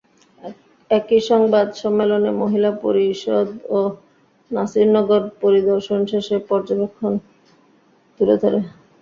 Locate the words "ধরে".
8.43-8.59